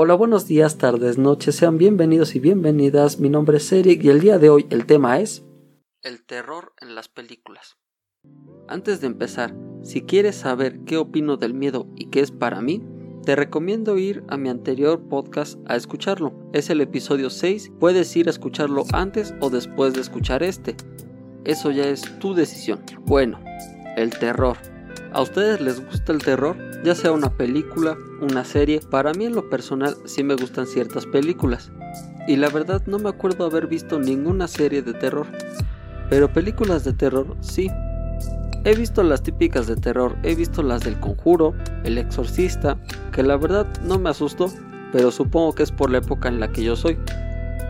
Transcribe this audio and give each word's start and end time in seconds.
Hola, 0.00 0.14
buenos 0.14 0.46
días, 0.46 0.78
tardes, 0.78 1.18
noches, 1.18 1.56
sean 1.56 1.76
bienvenidos 1.76 2.36
y 2.36 2.38
bienvenidas. 2.38 3.18
Mi 3.18 3.30
nombre 3.30 3.56
es 3.56 3.72
Eric 3.72 4.04
y 4.04 4.10
el 4.10 4.20
día 4.20 4.38
de 4.38 4.48
hoy 4.48 4.64
el 4.70 4.86
tema 4.86 5.18
es 5.18 5.42
el 6.04 6.24
terror 6.24 6.72
en 6.80 6.94
las 6.94 7.08
películas. 7.08 7.78
Antes 8.68 9.00
de 9.00 9.08
empezar, 9.08 9.56
si 9.82 10.02
quieres 10.02 10.36
saber 10.36 10.84
qué 10.84 10.98
opino 10.98 11.36
del 11.36 11.52
miedo 11.52 11.88
y 11.96 12.10
qué 12.10 12.20
es 12.20 12.30
para 12.30 12.60
mí, 12.60 12.80
te 13.24 13.34
recomiendo 13.34 13.98
ir 13.98 14.22
a 14.28 14.36
mi 14.36 14.50
anterior 14.50 15.00
podcast 15.08 15.58
a 15.66 15.74
escucharlo. 15.74 16.32
Es 16.52 16.70
el 16.70 16.80
episodio 16.80 17.28
6, 17.28 17.72
puedes 17.80 18.14
ir 18.14 18.28
a 18.28 18.30
escucharlo 18.30 18.84
antes 18.92 19.34
o 19.40 19.50
después 19.50 19.94
de 19.94 20.02
escuchar 20.02 20.44
este. 20.44 20.76
Eso 21.42 21.72
ya 21.72 21.88
es 21.88 22.02
tu 22.20 22.34
decisión. 22.34 22.84
Bueno, 23.04 23.40
el 23.96 24.16
terror. 24.16 24.58
¿A 25.12 25.22
ustedes 25.22 25.60
les 25.60 25.84
gusta 25.84 26.12
el 26.12 26.22
terror? 26.22 26.54
Ya 26.84 26.94
sea 26.94 27.12
una 27.12 27.30
película, 27.30 27.96
una 28.20 28.44
serie, 28.44 28.80
para 28.90 29.14
mí 29.14 29.24
en 29.24 29.34
lo 29.34 29.48
personal 29.48 29.96
sí 30.04 30.22
me 30.22 30.34
gustan 30.34 30.66
ciertas 30.66 31.06
películas. 31.06 31.70
Y 32.26 32.36
la 32.36 32.50
verdad 32.50 32.82
no 32.86 32.98
me 32.98 33.08
acuerdo 33.08 33.46
haber 33.46 33.68
visto 33.68 33.98
ninguna 33.98 34.48
serie 34.48 34.82
de 34.82 34.92
terror. 34.92 35.26
Pero 36.10 36.30
películas 36.32 36.84
de 36.84 36.92
terror 36.92 37.36
sí. 37.40 37.70
He 38.64 38.74
visto 38.76 39.02
las 39.02 39.22
típicas 39.22 39.66
de 39.66 39.76
terror, 39.76 40.14
he 40.22 40.34
visto 40.34 40.62
las 40.62 40.82
del 40.82 41.00
conjuro, 41.00 41.54
el 41.84 41.96
exorcista, 41.96 42.76
que 43.12 43.22
la 43.22 43.36
verdad 43.36 43.66
no 43.82 43.98
me 43.98 44.10
asustó, 44.10 44.52
pero 44.92 45.10
supongo 45.10 45.54
que 45.54 45.62
es 45.62 45.72
por 45.72 45.90
la 45.90 45.98
época 45.98 46.28
en 46.28 46.38
la 46.38 46.52
que 46.52 46.64
yo 46.64 46.76
soy 46.76 46.98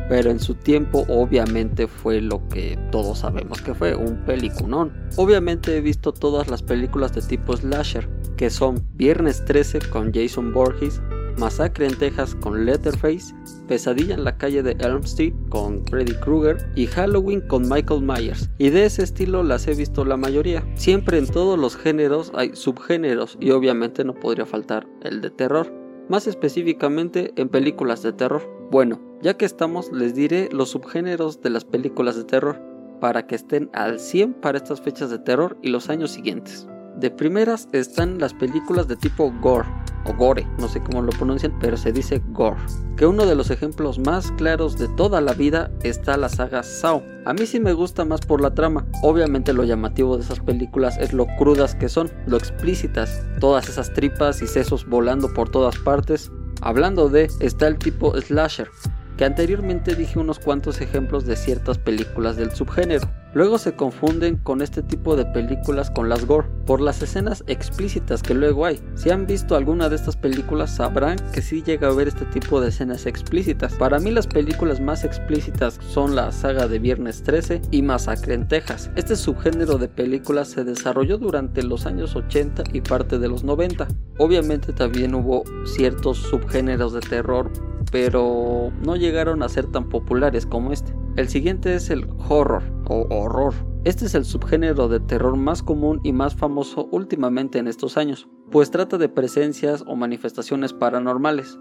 pero 0.08 0.30
en 0.30 0.40
su 0.40 0.54
tiempo 0.54 1.04
obviamente 1.08 1.86
fue 1.86 2.20
lo 2.20 2.46
que 2.48 2.78
todos 2.90 3.18
sabemos 3.18 3.60
que 3.62 3.74
fue, 3.74 3.94
un 3.94 4.24
peliculón. 4.24 4.92
Obviamente 5.16 5.76
he 5.76 5.80
visto 5.80 6.12
todas 6.12 6.48
las 6.48 6.62
películas 6.62 7.14
de 7.14 7.22
tipo 7.22 7.56
slasher, 7.56 8.08
que 8.36 8.50
son 8.50 8.86
Viernes 8.94 9.44
13 9.44 9.80
con 9.90 10.12
Jason 10.12 10.52
Borges, 10.52 11.00
Masacre 11.38 11.86
en 11.86 11.96
Texas 11.96 12.34
con 12.34 12.66
Letterface, 12.66 13.32
Pesadilla 13.68 14.14
en 14.14 14.24
la 14.24 14.36
calle 14.36 14.62
de 14.62 14.72
Elm 14.80 15.02
Street 15.04 15.34
con 15.48 15.84
Freddy 15.86 16.14
Krueger 16.14 16.68
y 16.74 16.86
Halloween 16.86 17.40
con 17.42 17.68
Michael 17.68 18.02
Myers. 18.02 18.50
Y 18.58 18.70
de 18.70 18.86
ese 18.86 19.04
estilo 19.04 19.42
las 19.44 19.68
he 19.68 19.74
visto 19.74 20.04
la 20.04 20.16
mayoría. 20.16 20.66
Siempre 20.74 21.18
en 21.18 21.26
todos 21.26 21.58
los 21.58 21.76
géneros 21.76 22.32
hay 22.34 22.56
subgéneros 22.56 23.38
y 23.40 23.52
obviamente 23.52 24.04
no 24.04 24.14
podría 24.14 24.46
faltar 24.46 24.88
el 25.02 25.20
de 25.20 25.30
terror. 25.30 25.77
Más 26.08 26.26
específicamente 26.26 27.32
en 27.36 27.48
películas 27.48 28.02
de 28.02 28.12
terror. 28.12 28.42
Bueno, 28.70 29.00
ya 29.22 29.34
que 29.34 29.44
estamos, 29.44 29.92
les 29.92 30.14
diré 30.14 30.48
los 30.52 30.70
subgéneros 30.70 31.42
de 31.42 31.50
las 31.50 31.64
películas 31.64 32.16
de 32.16 32.24
terror, 32.24 32.60
para 33.00 33.26
que 33.26 33.34
estén 33.34 33.70
al 33.74 34.00
100 34.00 34.34
para 34.34 34.58
estas 34.58 34.80
fechas 34.80 35.10
de 35.10 35.18
terror 35.18 35.56
y 35.62 35.68
los 35.68 35.88
años 35.90 36.10
siguientes. 36.10 36.66
De 36.96 37.10
primeras 37.10 37.68
están 37.72 38.18
las 38.18 38.34
películas 38.34 38.88
de 38.88 38.96
tipo 38.96 39.32
gore 39.40 39.68
o 40.08 40.14
gore, 40.14 40.46
no 40.58 40.68
sé 40.68 40.80
cómo 40.80 41.02
lo 41.02 41.10
pronuncian, 41.10 41.56
pero 41.60 41.76
se 41.76 41.92
dice 41.92 42.22
gore. 42.30 42.60
Que 42.96 43.06
uno 43.06 43.26
de 43.26 43.34
los 43.34 43.50
ejemplos 43.50 43.98
más 43.98 44.32
claros 44.32 44.78
de 44.78 44.88
toda 44.88 45.20
la 45.20 45.32
vida 45.32 45.70
está 45.82 46.16
la 46.16 46.28
saga 46.28 46.62
Saw. 46.62 47.02
A 47.24 47.32
mí 47.32 47.46
sí 47.46 47.60
me 47.60 47.72
gusta 47.72 48.04
más 48.04 48.20
por 48.20 48.40
la 48.40 48.54
trama. 48.54 48.86
Obviamente 49.02 49.52
lo 49.52 49.64
llamativo 49.64 50.16
de 50.16 50.24
esas 50.24 50.40
películas 50.40 50.98
es 50.98 51.12
lo 51.12 51.26
crudas 51.38 51.74
que 51.74 51.88
son, 51.88 52.10
lo 52.26 52.36
explícitas, 52.36 53.22
todas 53.38 53.68
esas 53.68 53.92
tripas 53.92 54.42
y 54.42 54.46
sesos 54.46 54.88
volando 54.88 55.32
por 55.32 55.50
todas 55.50 55.76
partes. 55.78 56.32
Hablando 56.60 57.08
de, 57.08 57.30
está 57.40 57.68
el 57.68 57.78
tipo 57.78 58.18
slasher, 58.20 58.68
que 59.16 59.24
anteriormente 59.24 59.94
dije 59.94 60.18
unos 60.18 60.38
cuantos 60.38 60.80
ejemplos 60.80 61.26
de 61.26 61.36
ciertas 61.36 61.78
películas 61.78 62.36
del 62.36 62.50
subgénero. 62.52 63.08
Luego 63.38 63.58
se 63.58 63.76
confunden 63.76 64.36
con 64.38 64.62
este 64.62 64.82
tipo 64.82 65.14
de 65.14 65.24
películas 65.24 65.92
con 65.92 66.08
las 66.08 66.26
gore, 66.26 66.48
por 66.66 66.80
las 66.80 67.00
escenas 67.02 67.44
explícitas 67.46 68.20
que 68.20 68.34
luego 68.34 68.66
hay. 68.66 68.80
Si 68.96 69.10
han 69.10 69.28
visto 69.28 69.54
alguna 69.54 69.88
de 69.88 69.94
estas 69.94 70.16
películas 70.16 70.74
sabrán 70.74 71.18
que 71.32 71.40
sí 71.40 71.62
llega 71.62 71.86
a 71.86 71.92
haber 71.92 72.08
este 72.08 72.24
tipo 72.24 72.60
de 72.60 72.70
escenas 72.70 73.06
explícitas. 73.06 73.74
Para 73.74 74.00
mí 74.00 74.10
las 74.10 74.26
películas 74.26 74.80
más 74.80 75.04
explícitas 75.04 75.78
son 75.88 76.16
la 76.16 76.32
saga 76.32 76.66
de 76.66 76.80
Viernes 76.80 77.22
13 77.22 77.62
y 77.70 77.82
Masacre 77.82 78.34
en 78.34 78.48
Texas. 78.48 78.90
Este 78.96 79.14
subgénero 79.14 79.78
de 79.78 79.86
películas 79.86 80.48
se 80.48 80.64
desarrolló 80.64 81.16
durante 81.16 81.62
los 81.62 81.86
años 81.86 82.16
80 82.16 82.64
y 82.72 82.80
parte 82.80 83.20
de 83.20 83.28
los 83.28 83.44
90. 83.44 83.86
Obviamente 84.18 84.72
también 84.72 85.14
hubo 85.14 85.44
ciertos 85.64 86.18
subgéneros 86.18 86.92
de 86.92 87.00
terror 87.02 87.52
pero 87.90 88.70
no 88.84 88.96
llegaron 88.96 89.42
a 89.42 89.48
ser 89.48 89.66
tan 89.66 89.88
populares 89.88 90.44
como 90.44 90.72
este. 90.72 90.92
El 91.16 91.28
siguiente 91.28 91.74
es 91.74 91.90
el 91.90 92.06
horror 92.28 92.62
o 92.88 93.06
horror. 93.10 93.54
Este 93.84 94.06
es 94.06 94.14
el 94.14 94.24
subgénero 94.24 94.88
de 94.88 95.00
terror 95.00 95.36
más 95.36 95.62
común 95.62 96.00
y 96.02 96.12
más 96.12 96.34
famoso 96.34 96.88
últimamente 96.90 97.58
en 97.58 97.68
estos 97.68 97.96
años, 97.96 98.28
pues 98.50 98.70
trata 98.70 98.98
de 98.98 99.08
presencias 99.08 99.84
o 99.86 99.96
manifestaciones 99.96 100.72
paranormales. 100.72 101.58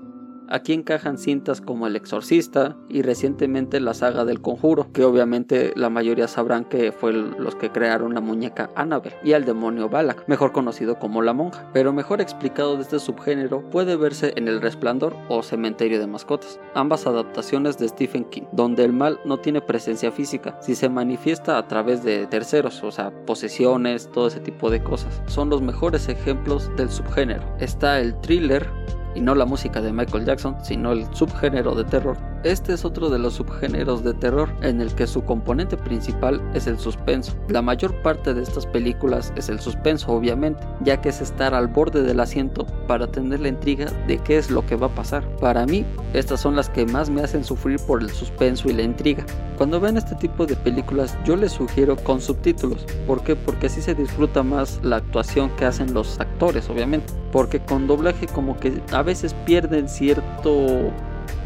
Aquí 0.49 0.71
encajan 0.71 1.17
cintas 1.17 1.59
como 1.59 1.87
El 1.87 1.95
Exorcista 1.97 2.77
y 2.87 3.01
recientemente 3.01 3.81
la 3.81 3.93
saga 3.93 4.23
del 4.23 4.41
Conjuro, 4.41 4.91
que 4.93 5.03
obviamente 5.03 5.73
la 5.75 5.89
mayoría 5.89 6.27
sabrán 6.27 6.63
que 6.63 6.93
fue 6.93 7.11
los 7.11 7.55
que 7.55 7.69
crearon 7.69 8.13
la 8.13 8.21
muñeca 8.21 8.69
Annabelle 8.75 9.17
y 9.23 9.33
al 9.33 9.43
demonio 9.43 9.89
Balak, 9.89 10.27
mejor 10.27 10.53
conocido 10.53 10.99
como 10.99 11.21
la 11.21 11.33
monja. 11.33 11.69
Pero 11.73 11.91
mejor 11.91 12.21
explicado 12.21 12.77
de 12.77 12.83
este 12.83 12.99
subgénero 12.99 13.61
puede 13.69 13.97
verse 13.97 14.33
en 14.37 14.47
El 14.47 14.61
Resplandor 14.61 15.15
o 15.27 15.43
Cementerio 15.43 15.99
de 15.99 16.07
Mascotas, 16.07 16.59
ambas 16.73 17.07
adaptaciones 17.07 17.77
de 17.77 17.89
Stephen 17.89 18.23
King, 18.25 18.43
donde 18.53 18.85
el 18.85 18.93
mal 18.93 19.19
no 19.25 19.39
tiene 19.39 19.59
presencia 19.59 20.11
física, 20.11 20.57
si 20.61 20.75
se 20.75 20.87
manifiesta 20.87 21.57
a 21.57 21.67
través 21.67 22.03
de 22.03 22.25
terceros, 22.27 22.83
o 22.83 22.91
sea, 22.91 23.11
posesiones, 23.25 24.09
todo 24.11 24.27
ese 24.27 24.39
tipo 24.39 24.69
de 24.69 24.81
cosas. 24.81 25.21
Son 25.25 25.49
los 25.49 25.61
mejores 25.61 26.07
ejemplos 26.07 26.71
del 26.77 26.89
subgénero. 26.89 27.43
Está 27.59 27.99
el 27.99 28.19
thriller 28.21 28.69
y 29.15 29.21
no 29.21 29.35
la 29.35 29.45
música 29.45 29.81
de 29.81 29.91
Michael 29.91 30.25
Jackson, 30.25 30.57
sino 30.61 30.91
el 30.91 31.05
subgénero 31.13 31.75
de 31.75 31.83
terror. 31.83 32.17
Este 32.43 32.73
es 32.73 32.85
otro 32.85 33.09
de 33.09 33.17
los 33.17 33.33
subgéneros 33.33 34.03
de 34.03 34.13
terror 34.13 34.49
en 34.61 34.79
el 34.79 34.93
que 34.93 35.07
su 35.07 35.23
componente 35.23 35.75
principal 35.75 36.41
es 36.53 36.67
el 36.67 36.77
suspenso. 36.77 37.33
La 37.49 37.63
mayor 37.63 37.93
parte 38.03 38.33
de 38.33 38.43
estas 38.43 38.67
películas 38.67 39.33
es 39.35 39.49
el 39.49 39.59
suspenso, 39.59 40.11
obviamente, 40.11 40.63
ya 40.81 41.01
que 41.01 41.09
es 41.09 41.19
estar 41.19 41.55
al 41.55 41.67
borde 41.67 42.03
del 42.03 42.19
asiento 42.19 42.65
para 42.87 43.07
tener 43.07 43.39
la 43.39 43.47
intriga 43.47 43.87
de 44.07 44.19
qué 44.19 44.37
es 44.37 44.51
lo 44.51 44.65
que 44.65 44.75
va 44.75 44.87
a 44.87 44.95
pasar. 44.95 45.27
Para 45.37 45.65
mí, 45.65 45.83
estas 46.13 46.39
son 46.39 46.55
las 46.55 46.69
que 46.69 46.85
más 46.85 47.09
me 47.09 47.21
hacen 47.21 47.43
sufrir 47.43 47.79
por 47.87 48.01
el 48.01 48.11
suspenso 48.11 48.69
y 48.69 48.73
la 48.73 48.83
intriga. 48.83 49.25
Cuando 49.57 49.79
ven 49.79 49.97
este 49.97 50.13
tipo 50.15 50.45
de 50.45 50.55
películas, 50.55 51.17
yo 51.25 51.35
les 51.35 51.53
sugiero 51.53 51.95
con 51.95 52.21
subtítulos. 52.21 52.85
¿Por 53.07 53.23
qué? 53.23 53.35
Porque 53.35 53.65
así 53.65 53.81
se 53.81 53.95
disfruta 53.95 54.43
más 54.43 54.79
la 54.83 54.97
actuación 54.97 55.49
que 55.57 55.65
hacen 55.65 55.93
los 55.95 56.19
actores, 56.19 56.69
obviamente. 56.69 57.11
Porque 57.31 57.59
con 57.59 57.87
doblaje 57.87 58.27
como 58.27 58.57
que 58.59 58.81
a 58.91 59.01
veces 59.01 59.33
pierden 59.45 59.89
cierto 59.89 60.91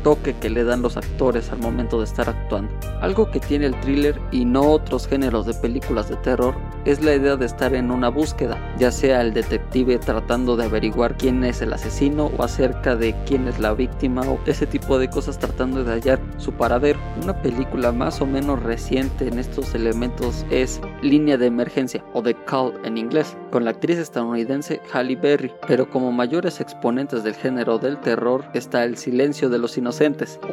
toque 0.03 0.35
que 0.35 0.50
le 0.50 0.63
dan 0.63 0.81
los 0.81 0.97
actores 0.97 1.51
al 1.51 1.59
momento 1.59 2.00
de 2.00 2.06
estar 2.06 2.29
actuando. 2.29 2.73
Algo 3.01 3.29
que 3.29 3.39
tiene 3.39 3.67
el 3.67 3.79
thriller 3.81 4.19
y 4.31 4.45
no 4.45 4.62
otros 4.62 5.07
géneros 5.07 5.45
de 5.45 5.53
películas 5.53 6.09
de 6.09 6.16
terror 6.17 6.56
es 6.85 7.03
la 7.03 7.16
idea 7.16 7.35
de 7.35 7.45
estar 7.45 7.73
en 7.73 7.91
una 7.91 8.09
búsqueda, 8.09 8.57
ya 8.78 8.91
sea 8.91 9.22
el 9.22 9.34
detective 9.34 10.00
tratando 10.00 10.56
de 10.56 10.66
averiguar 10.66 11.17
quién 11.17 11.44
es 11.44 11.61
el 11.61 11.73
asesino 11.73 12.31
o 12.38 12.44
acerca 12.44 12.95
de 12.95 13.16
quién 13.25 13.47
es 13.47 13.59
la 13.59 13.73
víctima 13.73 14.22
o 14.22 14.40
ese 14.45 14.66
tipo 14.66 14.97
de 14.97 15.09
cosas 15.09 15.38
tratando 15.38 15.84
de 15.84 15.91
hallar 15.91 16.19
su 16.38 16.51
paradero. 16.51 17.00
Una 17.22 17.40
película 17.41 17.91
más 17.91 18.22
o 18.22 18.25
menos 18.25 18.61
reciente 18.63 19.28
en 19.28 19.40
estos 19.40 19.73
elementos 19.75 20.45
es 20.50 20.81
Línea 21.01 21.38
de 21.38 21.47
Emergencia 21.47 22.03
o 22.13 22.22
The 22.22 22.35
Call 22.45 22.73
en 22.84 22.97
inglés, 22.97 23.38
con 23.51 23.66
la 23.66 23.72
actriz 23.72 23.97
estadounidense 23.97 24.81
Halle 24.91 25.16
Berry, 25.16 25.51
pero 25.67 25.90
como 25.90 26.11
mayores 26.11 26.59
exponentes 26.59 27.23
del 27.23 27.35
género 27.35 27.78
del 27.78 28.00
terror 28.00 28.45
está 28.53 28.84
El 28.84 28.97
silencio 28.97 29.50
de 29.50 29.59
los 29.59 29.78
inocentes 29.78 29.91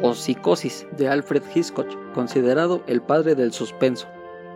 o 0.01 0.13
Psicosis 0.13 0.85
de 0.97 1.07
Alfred 1.07 1.43
Hitchcock, 1.53 1.87
considerado 2.13 2.81
el 2.87 3.01
padre 3.01 3.35
del 3.35 3.53
suspenso. 3.53 4.07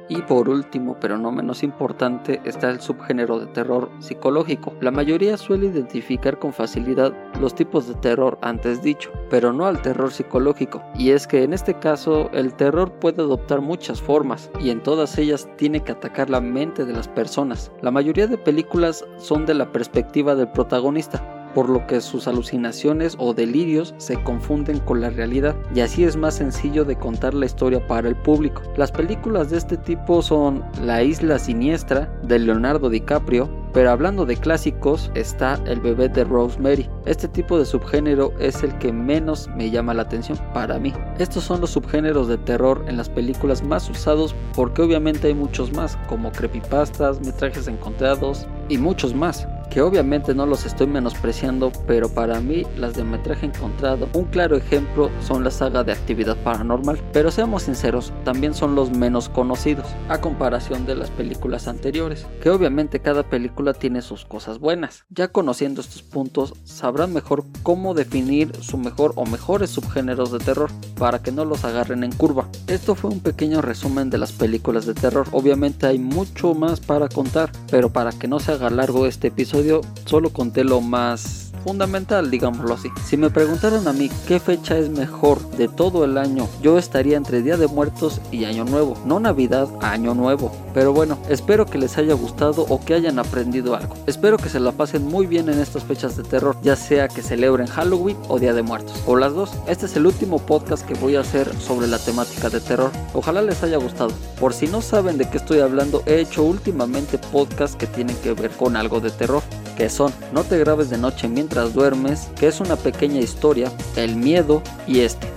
Y 0.09 0.21
por 0.23 0.49
último, 0.49 0.97
pero 0.99 1.17
no 1.17 1.31
menos 1.31 1.63
importante, 1.63 2.41
está 2.43 2.69
el 2.69 2.81
subgénero 2.81 3.39
de 3.39 3.45
terror 3.47 3.89
psicológico. 3.99 4.73
La 4.81 4.91
mayoría 4.91 5.37
suele 5.37 5.67
identificar 5.67 6.39
con 6.39 6.51
facilidad 6.51 7.13
los 7.39 7.55
tipos 7.55 7.87
de 7.87 7.95
terror 7.95 8.37
antes 8.41 8.81
dicho, 8.81 9.11
pero 9.29 9.53
no 9.53 9.65
al 9.65 9.81
terror 9.81 10.11
psicológico. 10.11 10.83
Y 10.95 11.11
es 11.11 11.25
que 11.25 11.43
en 11.43 11.53
este 11.53 11.79
caso 11.79 12.29
el 12.33 12.53
terror 12.53 12.91
puede 12.91 13.21
adoptar 13.21 13.61
muchas 13.61 14.01
formas 14.01 14.51
y 14.59 14.71
en 14.71 14.83
todas 14.83 15.17
ellas 15.17 15.47
tiene 15.55 15.79
que 15.81 15.93
atacar 15.93 16.29
la 16.29 16.41
mente 16.41 16.83
de 16.85 16.93
las 16.93 17.07
personas. 17.07 17.71
La 17.81 17.91
mayoría 17.91 18.27
de 18.27 18.37
películas 18.37 19.05
son 19.17 19.45
de 19.45 19.53
la 19.53 19.71
perspectiva 19.71 20.35
del 20.35 20.51
protagonista, 20.51 21.32
por 21.53 21.69
lo 21.69 21.85
que 21.87 22.01
sus 22.01 22.27
alucinaciones 22.27 23.15
o 23.19 23.33
delirios 23.33 23.93
se 23.97 24.21
confunden 24.23 24.79
con 24.79 25.01
la 25.01 25.09
realidad 25.09 25.55
y 25.73 25.81
así 25.81 26.03
es 26.03 26.15
más 26.15 26.35
sencillo 26.35 26.85
de 26.85 26.97
contar 26.97 27.33
la 27.33 27.45
historia 27.45 27.85
para 27.87 28.07
el 28.07 28.15
público. 28.15 28.61
Las 28.77 28.91
películas 28.91 29.49
de 29.49 29.57
este 29.57 29.77
tipo 29.77 30.21
son 30.21 30.63
La 30.83 31.03
isla 31.03 31.39
siniestra 31.39 32.11
de 32.23 32.39
Leonardo 32.39 32.89
DiCaprio, 32.89 33.49
pero 33.73 33.89
hablando 33.91 34.25
de 34.25 34.37
clásicos 34.37 35.11
está 35.15 35.59
El 35.65 35.81
bebé 35.81 36.09
de 36.09 36.23
Rosemary. 36.23 36.89
Este 37.05 37.27
tipo 37.27 37.57
de 37.57 37.65
subgénero 37.65 38.31
es 38.39 38.63
el 38.63 38.77
que 38.77 38.91
menos 38.91 39.49
me 39.55 39.69
llama 39.71 39.93
la 39.93 40.03
atención 40.03 40.37
para 40.53 40.79
mí. 40.79 40.93
Estos 41.17 41.43
son 41.43 41.61
los 41.61 41.71
subgéneros 41.71 42.27
de 42.27 42.37
terror 42.37 42.83
en 42.87 42.97
las 42.97 43.09
películas 43.09 43.63
más 43.63 43.89
usados 43.89 44.35
porque 44.55 44.81
obviamente 44.81 45.27
hay 45.27 45.33
muchos 45.33 45.73
más 45.73 45.97
como 46.07 46.31
creepypastas, 46.31 47.19
metrajes 47.21 47.67
encontrados 47.67 48.47
y 48.69 48.77
muchos 48.77 49.13
más 49.13 49.47
que 49.73 49.81
obviamente 49.81 50.35
no 50.35 50.45
los 50.45 50.65
estoy 50.67 50.85
menospreciando, 50.85 51.71
pero 51.87 52.07
para 52.07 52.39
mí 52.39 52.63
las 52.77 52.93
de 52.93 53.03
metraje 53.03 53.47
encontrado, 53.47 54.07
un 54.13 54.25
claro 54.25 54.55
ejemplo 54.55 55.09
son 55.19 55.43
la 55.43 55.49
saga 55.49 55.83
de 55.83 55.91
actividad 55.91 56.37
paranormal, 56.43 57.01
pero 57.11 57.31
seamos 57.31 57.63
sinceros, 57.63 58.13
también 58.23 58.53
son 58.53 58.75
los 58.75 58.91
menos 58.91 59.29
conocidos, 59.29 59.87
a 60.09 60.21
comparación 60.21 60.85
de 60.85 60.95
las 60.95 61.09
películas 61.09 61.67
anteriores, 61.67 62.27
que 62.39 62.51
obviamente 62.51 62.99
cada 62.99 63.23
película 63.23 63.73
tiene 63.73 64.03
sus 64.03 64.25
cosas 64.25 64.59
buenas. 64.59 65.05
Ya 65.09 65.29
conociendo 65.29 65.81
estos 65.81 66.03
puntos, 66.03 66.53
sabrán 66.65 67.11
mejor 67.11 67.43
cómo 67.63 67.95
definir 67.95 68.51
su 68.61 68.77
mejor 68.77 69.13
o 69.15 69.25
mejores 69.25 69.71
subgéneros 69.71 70.31
de 70.31 70.37
terror, 70.37 70.69
para 70.99 71.23
que 71.23 71.31
no 71.31 71.45
los 71.45 71.65
agarren 71.65 72.03
en 72.03 72.11
curva. 72.11 72.47
Esto 72.67 72.93
fue 72.93 73.09
un 73.09 73.21
pequeño 73.21 73.63
resumen 73.63 74.11
de 74.11 74.19
las 74.19 74.33
películas 74.33 74.85
de 74.85 74.93
terror, 74.93 75.27
obviamente 75.31 75.87
hay 75.87 75.97
mucho 75.97 76.53
más 76.53 76.79
para 76.79 77.09
contar, 77.09 77.51
pero 77.71 77.89
para 77.91 78.11
que 78.11 78.27
no 78.27 78.39
se 78.39 78.51
haga 78.51 78.69
largo 78.69 79.07
este 79.07 79.29
episodio, 79.29 79.62
solo 80.05 80.29
conté 80.31 80.63
lo 80.63 80.81
más 80.81 81.42
fundamental, 81.63 82.29
digámoslo 82.29 82.73
así. 82.73 82.89
Si 83.05 83.17
me 83.17 83.29
preguntaran 83.29 83.87
a 83.87 83.93
mí 83.93 84.09
qué 84.27 84.39
fecha 84.39 84.77
es 84.77 84.89
mejor 84.89 85.39
de 85.51 85.67
todo 85.67 86.03
el 86.03 86.17
año, 86.17 86.47
yo 86.61 86.77
estaría 86.77 87.17
entre 87.17 87.41
Día 87.41 87.57
de 87.57 87.67
Muertos 87.67 88.21
y 88.31 88.45
Año 88.45 88.65
Nuevo, 88.65 88.97
no 89.05 89.19
Navidad, 89.19 89.67
Año 89.81 90.13
Nuevo. 90.13 90.51
Pero 90.73 90.93
bueno, 90.93 91.17
espero 91.29 91.65
que 91.65 91.77
les 91.77 91.97
haya 91.97 92.13
gustado 92.13 92.65
o 92.67 92.83
que 92.83 92.93
hayan 92.93 93.19
aprendido 93.19 93.75
algo. 93.75 93.95
Espero 94.07 94.37
que 94.37 94.49
se 94.49 94.59
la 94.59 94.71
pasen 94.71 95.05
muy 95.05 95.27
bien 95.27 95.49
en 95.49 95.59
estas 95.59 95.83
fechas 95.83 96.17
de 96.17 96.23
terror, 96.23 96.57
ya 96.63 96.75
sea 96.75 97.07
que 97.07 97.21
celebren 97.21 97.67
Halloween 97.67 98.17
o 98.27 98.39
Día 98.39 98.53
de 98.53 98.63
Muertos, 98.63 99.01
o 99.05 99.15
las 99.15 99.33
dos. 99.33 99.51
Este 99.67 99.85
es 99.85 99.95
el 99.95 100.05
último 100.05 100.39
podcast 100.39 100.85
que 100.85 100.95
voy 100.95 101.15
a 101.15 101.21
hacer 101.21 101.53
sobre 101.59 101.87
la 101.87 101.99
temática 101.99 102.49
de 102.49 102.59
terror. 102.59 102.91
Ojalá 103.13 103.41
les 103.41 103.63
haya 103.63 103.77
gustado. 103.77 104.11
Por 104.39 104.53
si 104.53 104.67
no 104.67 104.81
saben 104.81 105.17
de 105.17 105.29
qué 105.29 105.37
estoy 105.37 105.59
hablando, 105.59 106.03
he 106.05 106.19
hecho 106.19 106.43
últimamente 106.43 107.17
podcasts 107.17 107.75
que 107.75 107.87
tienen 107.87 108.15
que 108.17 108.33
ver 108.33 108.51
con 108.51 108.75
algo 108.75 108.99
de 108.99 109.11
terror 109.11 109.43
que 109.75 109.89
son 109.89 110.11
No 110.31 110.43
te 110.43 110.57
grabes 110.59 110.89
de 110.89 110.97
noche 110.97 111.27
mientras 111.27 111.73
duermes, 111.73 112.29
que 112.39 112.47
es 112.47 112.59
una 112.59 112.75
pequeña 112.75 113.19
historia, 113.19 113.71
El 113.95 114.15
miedo 114.15 114.61
y 114.87 115.01
este. 115.01 115.27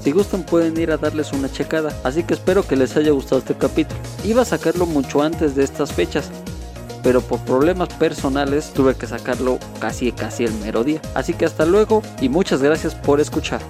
Si 0.00 0.12
gustan 0.12 0.42
pueden 0.42 0.78
ir 0.78 0.90
a 0.90 0.98
darles 0.98 1.32
una 1.32 1.50
checada, 1.50 1.90
así 2.04 2.24
que 2.24 2.34
espero 2.34 2.66
que 2.66 2.76
les 2.76 2.94
haya 2.96 3.12
gustado 3.12 3.38
este 3.38 3.54
capítulo. 3.54 3.98
Iba 4.22 4.42
a 4.42 4.44
sacarlo 4.44 4.84
mucho 4.84 5.22
antes 5.22 5.54
de 5.54 5.64
estas 5.64 5.92
fechas, 5.92 6.30
pero 7.02 7.22
por 7.22 7.40
problemas 7.40 7.88
personales 7.88 8.70
tuve 8.74 8.94
que 8.96 9.06
sacarlo 9.06 9.58
casi 9.80 10.12
casi 10.12 10.44
el 10.44 10.52
mero 10.54 10.84
día. 10.84 11.00
Así 11.14 11.32
que 11.32 11.46
hasta 11.46 11.64
luego 11.64 12.02
y 12.20 12.28
muchas 12.28 12.62
gracias 12.62 12.94
por 12.94 13.18
escuchar. 13.18 13.62